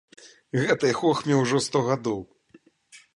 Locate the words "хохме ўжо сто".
1.01-1.85